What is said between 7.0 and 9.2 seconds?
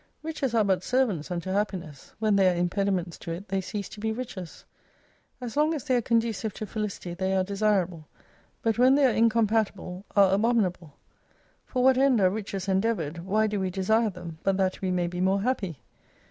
they are desirable; but when they are